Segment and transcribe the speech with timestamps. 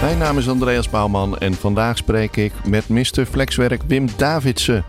[0.00, 3.26] Mijn naam is Andreas Bouwman en vandaag spreek ik met Mr.
[3.30, 4.84] Flexwerk Wim Davidsen.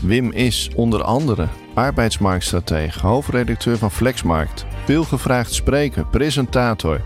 [0.00, 7.00] Wim is onder andere arbeidsmarktstratege, hoofdredacteur van Flexmarkt, veelgevraagd spreker, presentator.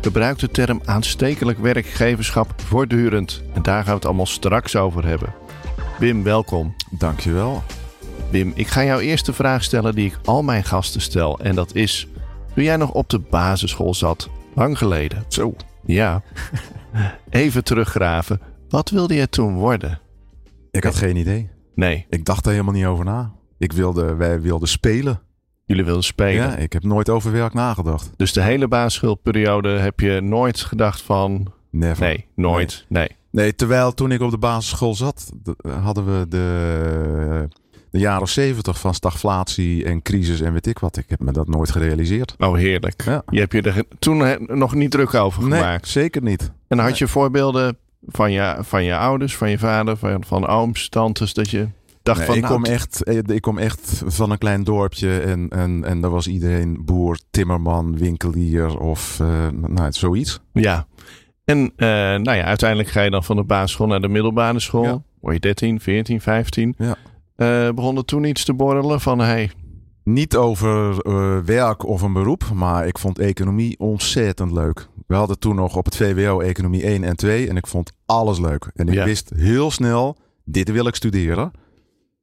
[0.00, 3.42] Gebruikt de term aanstekelijk werkgeverschap voortdurend.
[3.54, 5.34] En daar gaan we het allemaal straks over hebben.
[5.98, 6.74] Wim, welkom.
[6.90, 7.62] Dankjewel.
[8.30, 11.38] Wim, ik ga jou eerst de vraag stellen die ik al mijn gasten stel.
[11.38, 12.08] En dat is,
[12.54, 15.24] toen jij nog op de basisschool zat, lang geleden.
[15.28, 15.54] Zo.
[15.84, 16.22] Ja.
[17.30, 18.40] Even teruggraven.
[18.68, 19.98] Wat wilde je toen worden?
[20.70, 21.50] Ik had geen idee.
[21.74, 23.32] Nee, Ik dacht er helemaal niet over na.
[23.58, 25.20] Ik wilde, wij wilden spelen.
[25.66, 26.34] jullie wilden spelen.
[26.50, 28.10] Ja, ik heb nooit over werk nagedacht.
[28.16, 31.52] Dus de hele basisschoolperiode heb je nooit gedacht van...
[31.70, 32.04] Never.
[32.04, 32.84] Nee, nooit.
[32.88, 33.08] Nee.
[33.30, 35.32] Nee, terwijl toen ik op de basisschool zat,
[35.80, 37.48] hadden we de,
[37.90, 40.96] de jaren zeventig van stagflatie en crisis en weet ik wat.
[40.96, 42.34] Ik heb me dat nooit gerealiseerd.
[42.38, 43.02] Oh, heerlijk.
[43.04, 43.22] Ja.
[43.30, 45.88] Je hebt je er toen nog niet druk over Nee, gemaakt.
[45.88, 46.52] zeker niet.
[46.68, 50.88] En had je voorbeelden van je, van je ouders, van je vader, van, van ooms,
[50.88, 51.68] tantes, dat je
[52.02, 52.36] dacht Nee, van...
[52.36, 56.00] ik, nou, kom echt, eh, ik kom echt van een klein dorpje en, en, en
[56.00, 60.40] daar was iedereen boer, timmerman, winkelier of eh, nou, zoiets.
[60.52, 60.86] Ja.
[61.44, 64.84] En eh, nou ja, uiteindelijk ga je dan van de basisschool naar de middelbare school.
[64.84, 65.02] Ja.
[65.20, 66.74] Word je 13, 14, 15.
[66.78, 66.96] Ja.
[67.40, 69.18] Eh, begon er toen iets te borrelen van...
[69.18, 69.50] Hey,
[70.04, 74.88] Niet over eh, werk of een beroep, maar ik vond economie ontzettend leuk.
[75.06, 78.38] We hadden toen nog op het VWO economie 1 en 2 en ik vond alles
[78.38, 78.70] leuk.
[78.74, 79.04] En ik Ja.
[79.04, 81.50] wist heel snel, dit wil ik studeren.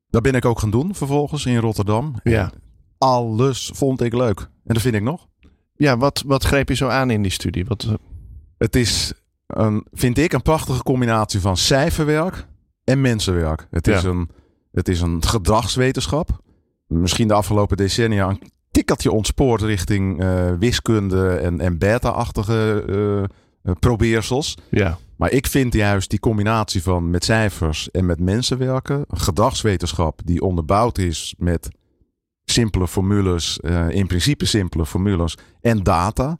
[0.09, 2.15] Dat ben ik ook gaan doen vervolgens in Rotterdam.
[2.23, 2.51] En Ja.
[2.97, 4.39] Alles vond ik leuk.
[4.39, 5.27] En dat vind ik nog.
[5.75, 7.65] ja, wat, wat greep je zo aan in die studie?
[7.65, 7.93] Wat, eh,
[8.57, 9.13] Het is,
[9.47, 12.47] een, vind ik, een prachtige combinatie van cijferwerk
[12.83, 13.67] en mensenwerk.
[13.71, 14.29] Het, is, een,
[14.77, 16.41] het is een gedragswetenschap.
[16.87, 23.79] Misschien de afgelopen decennia een tikkeltje ontspoord richting eh, wiskunde en, en beta-achtige eh, eh,
[23.79, 24.57] probeersels.
[24.69, 24.97] ja.
[25.15, 30.21] Maar ik vind juist die combinatie van met cijfers en met mensen werken, een gedragswetenschap
[30.25, 31.67] die onderbouwd is met
[32.45, 33.59] simpele formules,
[33.89, 36.37] in principe simpele formules en data.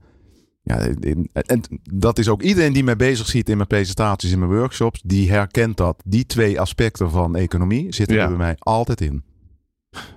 [0.68, 0.88] Ja,
[1.34, 1.62] en
[1.94, 5.32] dat is ook iedereen die mij bezig ziet in mijn presentaties, in mijn workshops, die
[5.32, 6.02] herkent dat.
[6.06, 8.22] Die twee aspecten van economie zitten Ja.
[8.22, 9.24] er bij mij altijd in.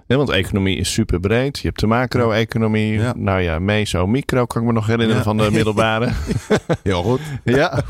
[0.06, 1.58] Ja, want economie is super breed.
[1.58, 2.92] Je hebt de macro-economie.
[2.92, 3.14] Ja.
[3.16, 5.22] Nou ja, meso, micro kan ik me nog herinneren Ja.
[5.22, 6.10] van de middelbare.
[6.82, 7.20] Heel goed.
[7.44, 7.82] ja,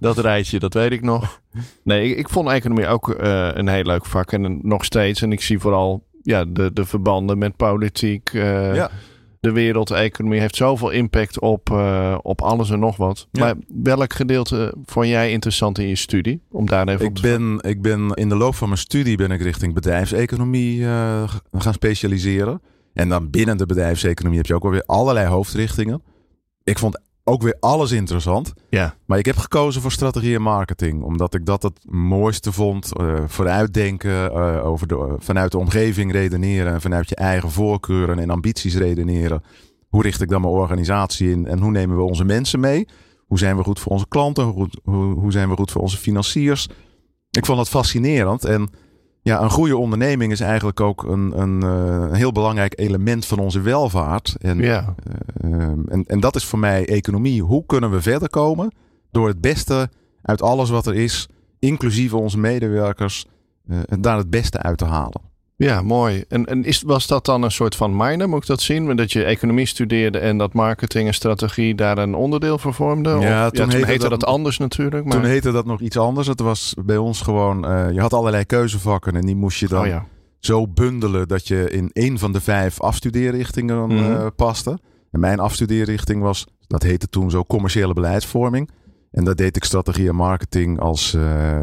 [0.00, 1.40] dat rijtje, dat weet ik nog.
[1.82, 4.32] Nee, ik, ik vond economie ook eh, een heel leuk vak.
[4.32, 5.22] En nog steeds.
[5.22, 8.30] En ik zie vooral ja, de, de verbanden met politiek.
[8.32, 8.90] eh, Ja.
[9.40, 13.28] De wereldeconomie heeft zoveel impact op, eh, op alles en nog wat.
[13.32, 13.44] Ja.
[13.44, 16.42] Maar welk gedeelte vond jij interessant in je studie?
[16.50, 19.16] Om daar even op Ik te ben, ik ben in de loop van mijn studie
[19.16, 22.62] ben ik richting bedrijfseconomie eh, gaan specialiseren.
[22.94, 26.02] En dan binnen de bedrijfseconomie heb je ook alweer allerlei hoofdrichtingen.
[26.64, 28.52] Ik vond ook weer alles interessant.
[28.70, 28.94] Ja.
[29.06, 31.02] Maar ik heb gekozen voor strategie en marketing.
[31.02, 32.96] Omdat ik dat het mooiste vond.
[32.96, 36.72] eh, vooruitdenken, eh, over de, vanuit de omgeving redeneren.
[36.72, 39.42] En vanuit je eigen voorkeuren en ambities redeneren.
[39.88, 41.46] Hoe richt ik dan mijn organisatie in?
[41.46, 42.88] En hoe nemen we onze mensen mee?
[43.26, 44.44] Hoe zijn we goed voor onze klanten?
[44.44, 46.68] Hoe, hoe, hoe zijn we goed voor onze financiers?
[47.30, 48.44] Ik vond het fascinerend.
[48.44, 48.70] En
[49.28, 53.38] ja, een goede onderneming is eigenlijk ook een, een, eh, een heel belangrijk element van
[53.38, 54.36] onze welvaart.
[54.40, 54.94] En, Ja,
[55.40, 57.42] eh, en, en dat is voor mij economie.
[57.42, 58.72] Hoe kunnen we verder komen
[59.10, 59.90] door het beste
[60.22, 61.28] uit alles wat er is,
[61.58, 63.26] inclusief onze medewerkers,
[63.68, 65.20] eh, daar het beste uit te halen.
[65.66, 66.24] Ja mooi.
[66.28, 68.96] En, en is, was dat dan een soort van minor, moet ik dat zien?
[68.96, 73.16] Dat je economie studeerde en dat marketing en strategie daar een onderdeel van vormde?
[73.16, 75.04] Of- Ja, toen heette heette dat- dat anders natuurlijk.
[75.04, 75.12] Maar...
[75.12, 76.26] Toen heette dat nog iets anders.
[76.26, 79.80] Het was bij ons gewoon, eh, je had allerlei keuzevakken en die moest je dan
[79.82, 80.06] oh ja.
[80.38, 84.78] zo bundelen dat je in één van de vijf afstudeerrichtingen eh, paste.
[85.10, 88.70] En mijn afstudeerrichting was, dat heette toen zo commerciële beleidsvorming.
[89.10, 91.58] En dat deed ik strategie en marketing als, eh,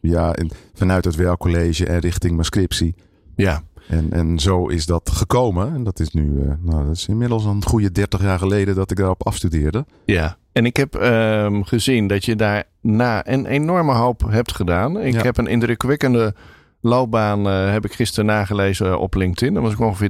[0.00, 2.94] ja, in- vanuit het werkcollege en richting mijn scriptie.
[3.40, 5.74] Ja, En, en zo is dat gekomen.
[5.74, 8.90] En dat is nu, eh, nou, dat is inmiddels een goede 30 jaar geleden dat
[8.90, 9.84] ik daarop afstudeerde.
[10.04, 10.38] ja.
[10.52, 15.00] En ik heb ehm, gezien dat je daarna een enorme hoop hebt gedaan.
[15.00, 15.22] Ik Ja.
[15.22, 16.34] heb een indrukwekkende
[16.80, 19.54] loopbaan uh, heb ik gisteren nagelezen op LinkedIn.
[19.54, 20.08] Daar was ik ongeveer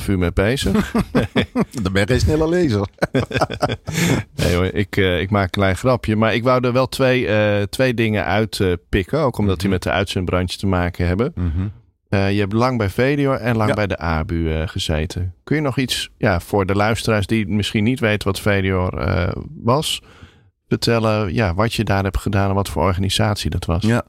[0.00, 0.92] 3,5 uur mee bezig.
[1.82, 2.88] Dan ben je geen snelle lezer.
[4.34, 6.16] nee hoor, ik, uh, ik maak een klein grapje.
[6.16, 9.18] Maar ik wou er wel twee, uh, twee dingen uitpikken.
[9.20, 11.32] ook omdat die met de uitzendbrandje te maken hebben.
[11.34, 11.72] Mm -hmm.
[12.08, 13.74] Je hebt lang bij Vedior en lang ja.
[13.74, 15.34] bij de ABU gezeten.
[15.44, 19.04] Kun je nog iets ja, voor de luisteraars die misschien niet weten wat Vedior
[19.62, 20.02] was...
[20.68, 23.82] vertellen ja, wat je daar hebt gedaan en wat voor organisatie dat was?
[23.82, 24.04] Ja.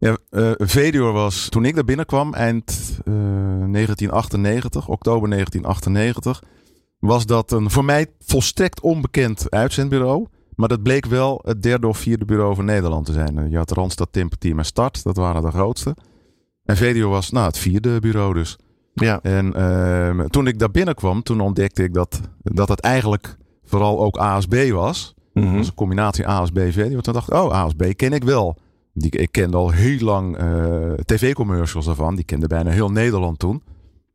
[0.00, 2.70] Ja, uh, Vedior was toen ik daar binnenkwam, eind
[3.04, 6.42] uh, 1998, oktober 1998,
[6.98, 10.26] was dat een voor mij volstrekt onbekend uitzendbureau.
[10.54, 13.50] Maar dat bleek wel het derde of vierde bureau van Nederland te zijn.
[13.50, 15.96] Je had Randstad, Timper Team en Start, dat waren de grootste.
[16.70, 18.58] En Vedior was nou, het vierde bureau dus.
[18.94, 19.20] Ja.
[19.22, 24.16] En uh, toen ik daar binnenkwam, toen ontdekte ik dat, dat het eigenlijk vooral ook
[24.16, 25.14] ASB was.
[25.32, 27.00] Mm Dat was een combinatie ASB-Vedior.
[27.00, 28.56] Toen dacht ik, oh, ASB ken ik wel.
[28.92, 32.14] Die, ik kende al heel lang uh, tv-commercials daarvan.
[32.14, 33.62] Die kende bijna heel Nederland toen.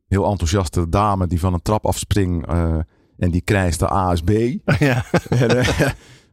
[0.08, 2.76] Heel enthousiaste dame die van een trap afspringt uh,
[3.18, 4.30] en die krijgt de ASB.
[4.80, 5.06] Ja.
[5.30, 5.68] en, uh,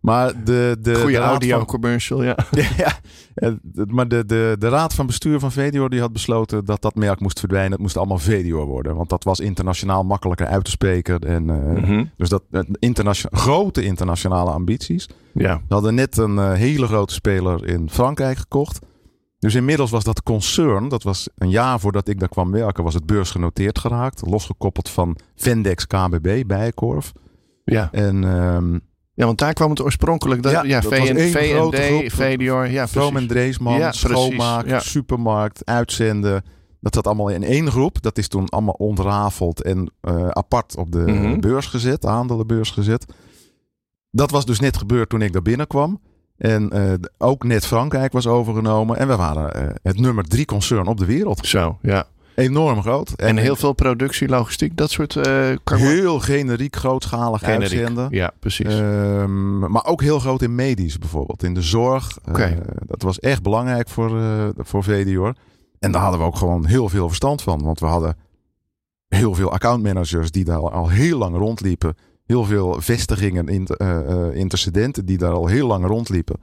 [0.03, 2.37] maar de, de, Goeie de audio-commercial, ja.
[2.77, 2.99] ja.
[3.87, 7.21] Maar de, de, de raad van bestuur van Vedior die had besloten dat dat merk
[7.21, 7.73] moest verdwijnen.
[7.73, 8.97] Het moest allemaal Vedior worden.
[8.97, 11.19] Want dat was internationaal makkelijker uit te spreken.
[11.19, 12.11] En, mm -hmm.
[12.17, 12.43] Dus dat
[12.79, 15.09] internation grote internationale ambities.
[15.33, 15.57] Ja.
[15.69, 18.79] We hadden net een uh, hele grote speler in Frankrijk gekocht.
[19.39, 22.95] Dus inmiddels was dat concern, dat was een jaar voordat ik daar kwam werken, was
[22.95, 24.27] het beursgenoteerd geraakt.
[24.27, 27.13] Losgekoppeld van Vendex KBB, Bijenkorf.
[27.65, 27.89] Ja.
[27.93, 28.25] En...
[28.25, 30.43] Um, ja, want daar kwam het oorspronkelijk.
[30.43, 32.11] Dat, ja, ja dat VN, VND.
[32.71, 34.81] Ja, Vroom en Dreesman, ja, schoonmaak, ja.
[34.81, 36.45] supermarkt, uitzenden.
[36.81, 38.03] Dat zat allemaal in één groep.
[38.03, 41.11] Dat is toen allemaal ontrafeld en uh, apart op de Mhm.
[41.13, 41.41] mm -hmm.
[41.41, 43.05] beurs gezet, aandelenbeurs gezet.
[44.11, 46.01] Dat was dus net gebeurd toen ik daar binnenkwam.
[46.37, 48.97] En uh, ook net Frankrijk was overgenomen.
[48.97, 51.47] En we waren uh, het nummer drie concern op de wereld.
[51.47, 52.07] Zo, ja.
[52.35, 53.11] Enorm groot.
[53.11, 55.15] En, en heel veel productie, logistiek, dat soort...
[55.15, 57.63] Uh, heel generiek, grootschalig generiek.
[57.63, 58.09] uitzenden.
[58.11, 58.75] Ja, precies.
[58.75, 61.43] Um, maar ook heel groot in medisch bijvoorbeeld.
[61.43, 62.19] In de zorg.
[62.29, 62.59] Okay.
[62.87, 64.21] dat was echt belangrijk voor,
[64.57, 65.35] voor Vedior.
[65.79, 67.63] En daar hadden we ook gewoon heel veel verstand van.
[67.63, 68.17] Want we hadden
[69.09, 71.97] heel veel accountmanagers die daar al heel lang rondliepen.
[72.25, 76.41] Heel veel vestigingen, in, uh, uh, intercedenten die daar al heel lang rondliepen.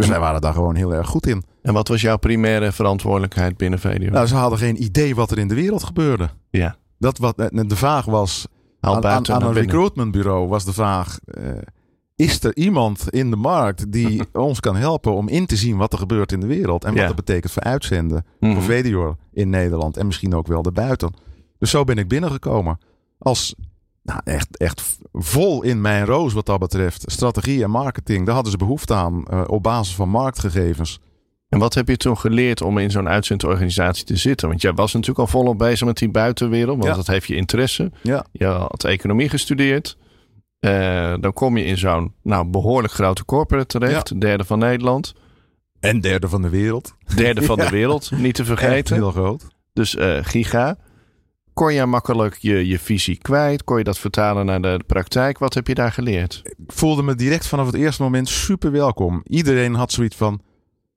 [0.00, 1.42] Dus wij waren daar gewoon heel erg goed in.
[1.62, 4.10] En wat was jouw primaire verantwoordelijkheid binnen VDO?
[4.10, 6.28] Nou, ze hadden geen idee wat er in de wereld gebeurde.
[6.50, 6.76] Ja.
[6.98, 8.46] Dat wat, de vraag was,
[8.80, 11.18] aan, aan, aan een recruitmentbureau was de vraag...
[11.38, 11.50] Uh,
[12.16, 15.92] is er iemand in de markt die ons kan helpen om in te zien wat
[15.92, 16.84] er gebeurt in de wereld?
[16.84, 17.06] En wat Ja.
[17.06, 18.52] dat betekent voor uitzenden Mhm.
[18.52, 21.14] voor Vedior in Nederland en misschien ook wel daarbuiten.
[21.58, 22.78] Dus zo ben ik binnengekomen.
[23.18, 23.54] Als
[24.02, 27.02] nou, echt, echt vol in mijn roos wat dat betreft.
[27.06, 31.00] Strategie en marketing, daar hadden ze behoefte aan uh, op basis van marktgegevens.
[31.48, 34.48] En wat heb je toen geleerd om in zo'n uitzendorganisatie te zitten?
[34.48, 36.94] Want jij was natuurlijk al volop bezig met die buitenwereld, want Ja.
[36.96, 37.90] dat heeft je interesse.
[38.02, 38.24] Ja.
[38.32, 39.96] Je had economie gestudeerd.
[40.60, 45.14] Eh, dan kom je in zo'n nou, behoorlijk grote corporate terecht, derde van Nederland,
[45.80, 46.94] En derde van de wereld.
[47.14, 48.94] derde van de wereld, niet te Echt vergeten.
[48.96, 49.46] heel groot.
[49.72, 50.76] Dus eh, giga.
[51.54, 53.64] Kon je makkelijk je, je visie kwijt?
[53.64, 55.38] Kon je dat vertalen naar de praktijk?
[55.38, 56.40] Wat heb je daar geleerd?
[56.44, 59.20] Ik voelde me direct vanaf het eerste moment super welkom.
[59.24, 60.40] Iedereen had zoiets van,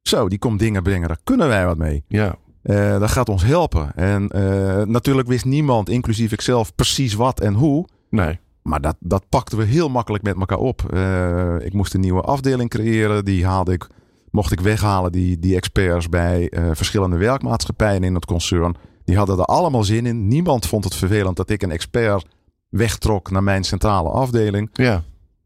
[0.02, 2.04] zo, die komt dingen brengen, daar kunnen wij wat mee.
[2.08, 3.96] Ja, Eh, dat gaat ons helpen.
[3.96, 7.88] En eh, natuurlijk wist niemand, inclusief ikzelf, precies wat en hoe.
[8.10, 8.40] nee.
[8.62, 10.94] Maar dat, dat pakten we heel makkelijk met elkaar op.
[10.94, 13.26] Eh, ik moest een nieuwe afdeling creëren.
[13.26, 13.88] Die haalde ik,
[14.32, 18.76] mocht ik weghalen, die, die experts bij verschillende werkmaatschappijen in het concern.
[19.06, 20.28] Die hadden er allemaal zin in.
[20.28, 22.26] Niemand vond het vervelend dat ik een expert
[22.70, 24.70] wegtrok naar mijn centrale afdeling.
[24.74, 25.04] Ja,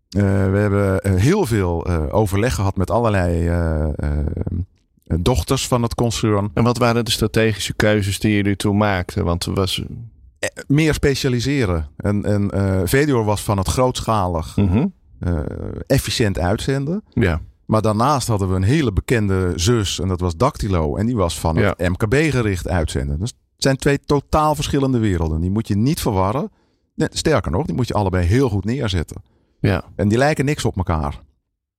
[0.09, 3.49] Eh, we hebben eh, heel veel eh, overleg gehad met allerlei
[5.21, 6.51] dochters van het concern.
[6.53, 9.25] en wat waren de strategische keuzes die jullie toen maakten?
[9.25, 9.83] Want er was...
[10.67, 11.87] Meer specialiseren.
[11.97, 12.47] En, en
[13.25, 14.85] was van het grootschalig Mhm.
[15.87, 17.03] efficiënt uitzenden.
[17.13, 20.95] Ja, Maar daarnaast hadden we een hele bekende zus en dat was Dactylo.
[20.95, 23.19] En die was van het MKB-gericht uitzenden.
[23.19, 25.41] Dus het zijn twee totaal verschillende werelden.
[25.41, 26.51] Die moet je niet verwarren.
[26.95, 29.21] Nee, sterker nog, die moet je allebei heel goed neerzetten.
[29.59, 29.83] ja.
[29.95, 31.11] En die lijken niks op elkaar.
[31.11, 31.21] Het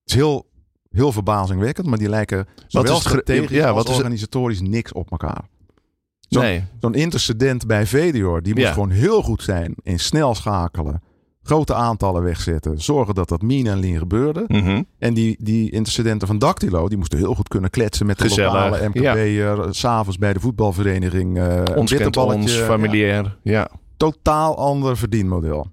[0.04, 0.46] is heel,
[0.90, 4.92] heel verbazingwekkend, maar die lijken zowel is strategisch ja, als wat is het- organisatorisch niks
[4.92, 5.48] op elkaar.
[6.28, 8.72] Zo'n Nee, intercedent bij Vedior, die moet Ja.
[8.72, 11.02] gewoon heel goed zijn in snel schakelen.
[11.48, 12.80] Grote aantallen wegzetten.
[12.80, 14.44] Zorgen dat dat mean en lean gebeurde.
[14.46, 14.82] Mhm.
[14.98, 18.52] En die, die intercedenten van Dactylo, die moesten heel goed kunnen kletsen met de Gezellig,
[18.52, 19.74] lokale MKB'er.
[19.74, 21.38] S'avonds bij de voetbalvereniging.
[21.38, 23.36] eh een ons kent ons, Ja.
[23.42, 23.68] Ja.
[23.96, 25.66] totaal ander verdienmodel.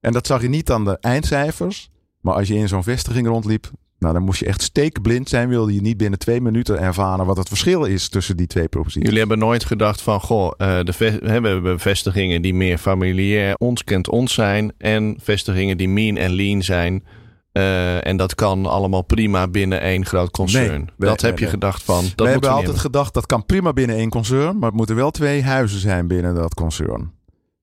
[0.00, 1.90] En dat zag je niet aan de eindcijfers.
[2.20, 5.74] Maar als je in zo'n vestiging rondliep, Nou, dan moest je echt steekblind zijn, wilde
[5.74, 9.02] je niet binnen twee minuten ervaren wat het verschil is tussen die twee proposities.
[9.02, 13.84] Jullie hebben nooit gedacht van, goh, uh, de we hebben vestigingen die meer familiair, ons
[13.84, 14.72] kent ons zijn.
[14.78, 17.04] En vestigingen die mean en lean zijn.
[17.52, 20.80] Uh, en dat kan allemaal prima binnen één groot concern.
[20.80, 22.04] Nee, dat nee, heb je gedacht van.
[22.14, 22.82] Dat we hebben altijd hebben.
[22.82, 26.34] gedacht dat kan prima binnen één concern, maar het moeten wel twee huizen zijn binnen
[26.34, 27.12] dat concern.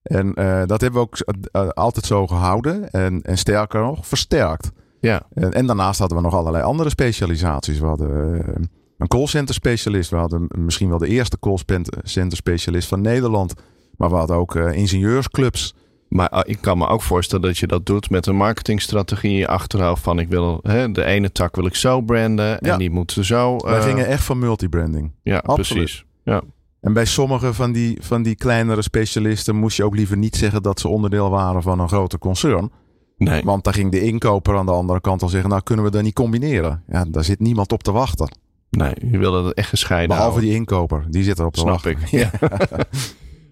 [0.04, 1.18] En uh, dat hebben we ook
[1.52, 4.72] uh, altijd zo gehouden en, en sterker nog, versterkt.
[5.08, 5.22] Ja.
[5.34, 7.80] En, en, daarnaast hadden we nog allerlei andere specialisaties.
[7.80, 8.56] We hadden uh,
[8.98, 10.10] een callcenter specialist.
[10.10, 13.54] We hadden misschien wel de eerste callcenter specialist van Nederland.
[13.98, 15.76] Maar we hadden ook uh, ingenieursclubs.
[16.08, 19.48] Maar ik kan me ook voorstellen dat je dat doet met een marketingstrategie in je
[19.48, 20.04] achterhoofd.
[20.04, 22.78] Van ik wil hè, de ene tak wil ik zo branden en Ja.
[22.78, 23.58] die moet zo.
[23.58, 25.12] Wij eh, gingen echt van multibranding.
[25.24, 25.84] Ja, Absoluut.
[25.84, 26.06] precies.
[26.24, 26.42] Ja.
[26.82, 30.64] En bij sommige van die, van die kleinere specialisten moest je ook liever niet zeggen
[30.64, 32.72] dat ze onderdeel waren van een grote concern.
[33.18, 33.42] Nee.
[33.44, 36.02] Want daar ging de inkoper aan de andere kant al zeggen, nou kunnen we dat
[36.04, 36.84] niet combineren.
[36.88, 38.38] Ja, daar zit niemand op te wachten.
[38.70, 40.50] nee, je wilde het echt gescheiden Behalve houden.
[40.50, 41.92] die inkoper, die zit erop te Snap wachten.
[41.92, 42.08] ik.
[42.08, 42.32] Ja.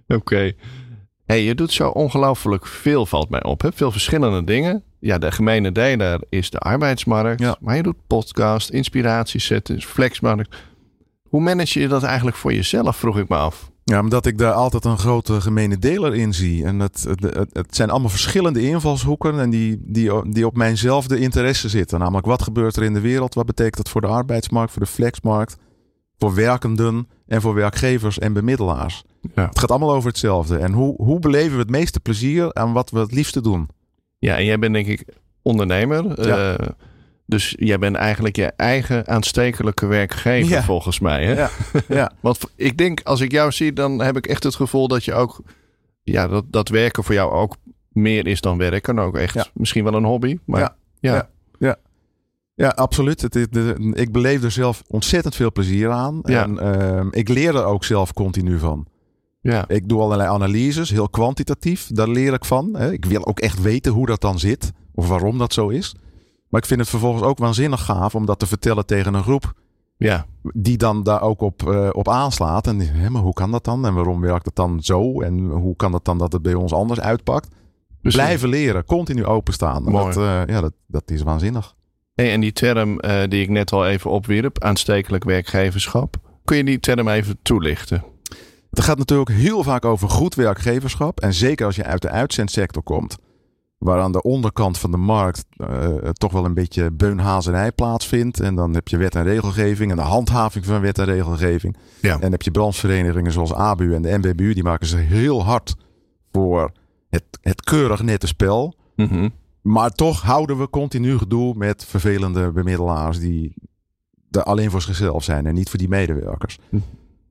[0.17, 0.51] Oké.
[1.25, 3.61] Hey, je doet zo ongelooflijk veel, valt mij op.
[3.61, 3.69] Hè?
[3.73, 4.83] Veel verschillende dingen.
[4.99, 7.39] Ja, de gemene deler is de arbeidsmarkt.
[7.41, 7.55] Ja.
[7.59, 10.55] Maar je doet podcast, inspiratiesettings, flexmarkt.
[11.29, 13.70] Hoe manage je dat eigenlijk voor jezelf, vroeg ik me af.
[13.91, 16.65] Ja, omdat ik daar altijd een grote gemene deler in zie.
[16.65, 21.69] En het, het, het, zijn allemaal verschillende invalshoeken en die, die, die op mijnzelfde interesse
[21.69, 21.99] zitten.
[21.99, 23.33] Namelijk, wat gebeurt er in de wereld?
[23.33, 25.57] Wat betekent dat voor de arbeidsmarkt, voor de flexmarkt,
[26.17, 29.03] voor werkenden en voor werkgevers en bemiddelaars?
[29.35, 29.45] Ja.
[29.47, 30.57] Het gaat allemaal over hetzelfde.
[30.57, 33.69] En hoe, hoe beleven we het meeste plezier aan wat we het liefste doen?
[34.19, 35.05] Ja, en jij bent denk ik
[35.41, 36.27] ondernemer.
[36.27, 36.55] Ja.
[36.55, 36.67] Eh,
[37.31, 40.63] dus jij bent eigenlijk je eigen aanstekelijke werkgever Ja.
[40.63, 41.25] volgens mij.
[41.25, 41.33] Hè?
[41.33, 41.49] Ja.
[41.87, 42.11] Ja.
[42.21, 45.13] Want ik denk, als ik jou zie, dan heb ik echt het gevoel dat je
[45.13, 45.41] ook...
[46.03, 47.55] Ja, dat, dat werken voor jou ook
[47.89, 48.99] meer is dan werken.
[48.99, 49.45] Ook echt Ja.
[49.53, 50.37] misschien wel een hobby.
[50.45, 51.29] Maar ja, Ja.
[51.59, 51.75] ja.
[52.55, 53.21] Ja, absoluut.
[53.21, 53.35] Het,
[53.93, 56.19] ik beleef er zelf ontzettend veel plezier aan.
[56.23, 56.43] Ja.
[56.43, 58.87] En ehm, ik leer er ook zelf continu van.
[59.41, 59.67] ja.
[59.67, 61.87] Ik doe allerlei analyses, heel kwantitatief.
[61.87, 62.75] Daar leer ik van.
[62.77, 62.91] hè.
[62.91, 64.71] Ik wil ook echt weten hoe dat dan zit.
[64.93, 65.95] Of waarom dat zo is.
[66.51, 69.53] Maar ik vind het vervolgens ook waanzinnig gaaf om dat te vertellen tegen een groep.
[69.97, 70.25] ja.
[70.53, 72.67] Die dan daar ook op, eh, op aanslaat.
[72.67, 73.85] En hè, maar hoe kan dat dan?
[73.85, 75.21] En waarom werkt het dan zo?
[75.21, 77.47] En hoe kan het dan dat het bij ons anders uitpakt?
[78.01, 79.85] Dus- Blijven leren, continu openstaan.
[79.85, 80.13] En Mooi.
[80.13, 81.75] Dat, eh, ja, dat, dat is waanzinnig.
[82.13, 86.15] Hey, en die term eh, die ik net al even opwierp, aanstekelijk werkgeverschap.
[86.45, 88.03] Kun je die term even toelichten?
[88.69, 91.19] Het gaat natuurlijk heel vaak over goed werkgeverschap.
[91.19, 93.17] En zeker als je uit de uitzendsector komt.
[93.81, 98.39] Waar aan de onderkant van de markt eh, toch wel een beetje beunhazerij plaatsvindt.
[98.39, 101.77] En dan heb je wet en regelgeving en de handhaving van wet en regelgeving.
[102.01, 102.13] Ja.
[102.13, 104.53] En dan heb je brancheverenigingen zoals ABU en de NBBU.
[104.53, 105.75] Die maken ze heel hard
[106.31, 106.71] voor
[107.09, 108.75] het, het keurig nette spel.
[108.95, 109.29] Mhm.
[109.61, 113.53] Maar toch houden we continu gedoe met vervelende bemiddelaars die
[114.31, 116.59] er alleen voor zichzelf zijn en niet voor die medewerkers.
[116.69, 116.77] Hm.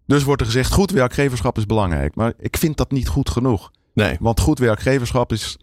[0.07, 2.15] Dus wordt er gezegd, goed werkgeverschap is belangrijk.
[2.15, 3.71] Maar ik vind dat niet goed genoeg.
[3.95, 5.59] Nee, Want goed werkgeverschap is,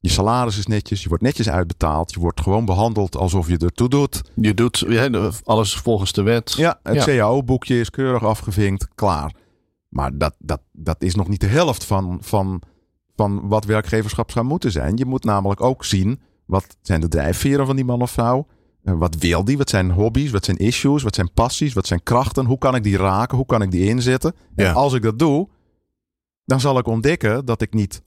[0.00, 3.88] je salaris is netjes, je wordt netjes uitbetaald, je wordt gewoon behandeld alsof je ertoe
[3.88, 4.20] doet.
[4.34, 4.84] je doet
[5.44, 6.52] alles volgens de wet.
[6.56, 7.04] Ja, het Ja.
[7.04, 9.34] CAO-boekje is keurig afgevinkt, klaar.
[9.88, 12.62] Maar dat, dat, dat is nog niet de helft van, van,
[13.16, 14.96] van wat werkgeverschap zou moeten zijn.
[14.96, 18.46] Je moet namelijk ook zien, wat zijn de drijfveren van die man of vrouw?
[18.84, 19.58] Eh, Wat wil die?
[19.58, 20.30] Wat zijn hobby's?
[20.30, 21.02] Wat zijn issues?
[21.02, 21.72] Wat zijn passies?
[21.72, 22.44] Wat zijn krachten?
[22.46, 23.36] Hoe kan ik die raken?
[23.36, 24.34] Hoe kan ik die inzetten?
[24.56, 24.68] Ja.
[24.68, 25.48] En als ik dat doe,
[26.44, 28.02] dan zal ik ontdekken dat ik niet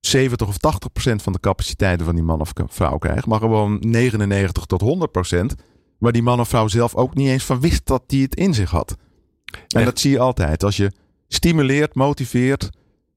[0.00, 3.76] 70 of 80 procent van de capaciteiten van die man of vrouw krijg, maar gewoon
[3.80, 5.54] 99 tot 100 procent.
[5.98, 8.54] Waar die man of vrouw zelf ook niet eens van wist dat die het in
[8.54, 8.96] zich had.
[9.68, 10.64] En dat zie je altijd.
[10.64, 10.92] Als je
[11.28, 12.70] stimuleert, motiveert,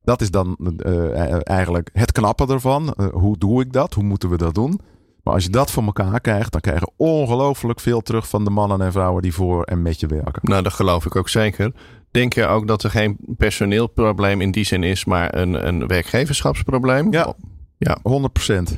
[0.04, 2.94] dat is dan eh, eigenlijk het knappe ervan.
[2.94, 3.94] Eh, hoe doe ik dat?
[3.94, 4.80] Hoe moeten we dat doen?
[5.24, 8.50] Maar als je dat voor elkaar krijgt, dan krijg je ongelooflijk veel terug van de
[8.50, 10.42] mannen en vrouwen die voor en met je werken.
[10.42, 11.74] Nou, dat geloof ik ook zeker.
[12.12, 17.12] Denk je ook dat er geen personeelprobleem in die zin is, maar een, een werkgeverschapsprobleem?
[17.12, 17.36] Ja.
[17.78, 17.98] Ja.
[17.98, 18.74] 100%.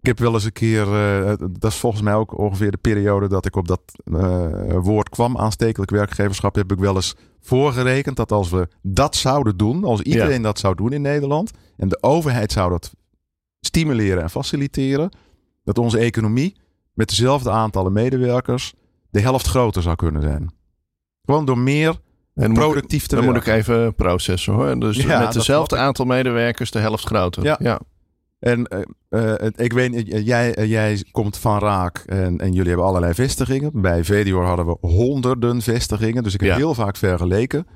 [0.00, 3.28] Ik heb wel eens een keer, eh, dat is volgens mij ook ongeveer de periode
[3.28, 8.32] dat ik op dat eh, woord kwam, aanstekelijk werkgeverschap, heb ik wel eens voorgerekend dat
[8.32, 12.52] als we dat zouden doen, als iedereen dat zou doen in Nederland, en de overheid
[12.52, 12.92] zou dat
[13.60, 15.10] stimuleren en faciliteren,
[15.64, 16.56] dat onze economie
[16.92, 18.74] met dezelfde aantallen medewerkers
[19.10, 20.52] de helft groter zou kunnen zijn.
[21.24, 22.00] Gewoon door meer
[22.34, 24.78] En dan moet ik- productief te Dan moet ik even processen hoor.
[24.80, 27.44] Dus Ja, met snap aantal medewerkers de helft groter.
[27.44, 27.56] Ja.
[27.60, 27.80] ja.
[28.38, 32.86] En eh, eh, ik weet, eh, jij, jij komt van Raak en, en jullie hebben
[32.86, 33.70] allerlei vestigingen.
[33.74, 36.22] Bij Vedior hadden we honderden vestigingen.
[36.22, 36.56] Dus ik heb Ja.
[36.56, 37.66] heel vaak vergeleken.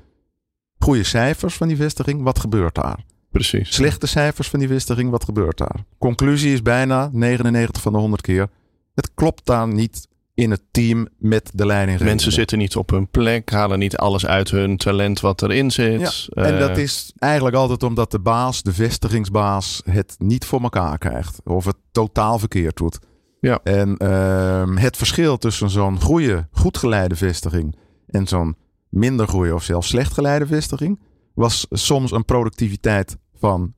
[0.79, 3.05] Goede cijfers van die vestiging, wat gebeurt daar?
[3.31, 3.73] precies.
[3.73, 5.83] Slechte cijfers van die vestiging, wat gebeurt daar?
[5.97, 8.47] Conclusie is bijna 99 van de 100 keer
[8.95, 11.99] Het klopt daar niet in het team met de leiding.
[11.99, 16.27] Mensen zitten niet op hun plek, halen niet alles uit hun talent wat erin zit.
[16.29, 20.97] Ja, en dat is eigenlijk altijd omdat de baas, de vestigingsbaas, het niet voor elkaar
[20.97, 21.41] krijgt.
[21.43, 22.99] Of het totaal verkeerd doet.
[23.39, 23.59] Ja.
[23.63, 27.75] En ehm, het verschil tussen zo'n goede, goed geleide vestiging
[28.07, 28.55] en zo'n
[28.89, 30.99] minder goede of zelfs slecht geleide vestiging
[31.33, 33.73] was soms een productiviteit van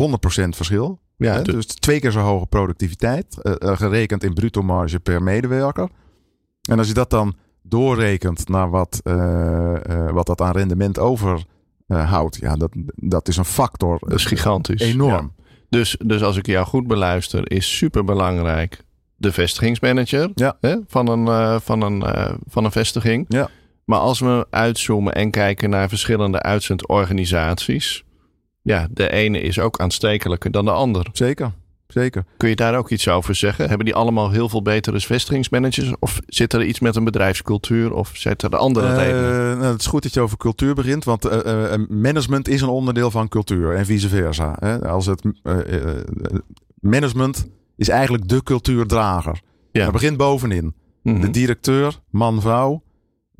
[0.00, 0.02] 100%
[0.48, 1.00] verschil.
[1.20, 1.42] Ja, Hè?
[1.42, 5.88] Dus twee keer zo hoge productiviteit, eh, eh, gerekend in bruto marge per medewerker.
[6.68, 12.56] En als je dat dan doorrekent naar wat, eh, wat dat aan rendement overhoudt, ja,
[12.56, 13.98] dat, dat is een factor.
[14.00, 14.80] dat is gigantisch.
[14.80, 15.32] Enorm.
[15.36, 15.44] Ja.
[15.68, 18.84] Dus, dus als ik jou goed beluister, is super belangrijk
[19.16, 20.56] de vestigingsmanager Ja.
[20.60, 22.04] hè, van, een, van, een,
[22.46, 23.24] van een vestiging.
[23.28, 23.48] Ja.
[23.84, 28.04] Maar als we uitzoomen en kijken naar verschillende uitzendorganisaties.
[28.70, 31.06] Ja, de ene is ook aanstekelijker dan de ander.
[31.12, 31.52] Zeker,
[31.86, 32.24] zeker.
[32.36, 33.68] Kun je daar ook iets over zeggen?
[33.68, 35.92] Hebben die allemaal heel veel betere vestigingsmanagers?
[35.98, 37.92] Of zit er iets met een bedrijfscultuur?
[37.92, 39.58] Of zitten er andere Eh, redenen?
[39.58, 42.68] nou, het is goed dat je over cultuur begint, want eh, eh, management is een
[42.68, 44.56] onderdeel van cultuur en vice versa.
[44.58, 44.88] Hè?
[44.88, 45.22] Als het,
[46.80, 47.46] management
[47.76, 49.40] is eigenlijk de cultuurdrager.
[49.72, 49.84] Ja.
[49.84, 50.74] Dat begint bovenin.
[51.02, 51.20] Mhm.
[51.20, 52.40] De directeur, man,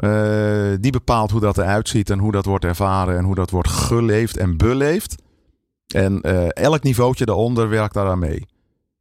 [0.01, 3.51] eh, die bepaalt hoe dat eruit ziet en hoe dat wordt ervaren en hoe dat
[3.51, 5.15] wordt geleefd en beleefd.
[5.95, 8.47] En eh, elk niveautje daaronder werkt daaraan mee.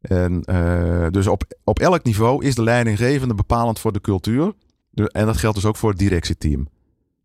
[0.02, 4.54] En eh, dus op, op elk niveau is de leidinggevende bepalend voor de cultuur.
[4.94, 6.68] En dat geldt dus ook voor het directieteam.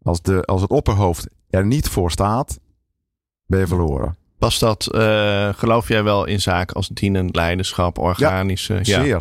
[0.03, 2.59] Als, de, als het opperhoofd er niet voor staat,
[3.47, 4.17] ben je verloren.
[4.39, 4.89] Was dat,
[5.57, 8.75] geloof jij wel in zaken als dienend leiderschap, organische?
[8.75, 8.83] Ja.
[8.83, 9.07] Zeer.
[9.07, 9.21] Ja.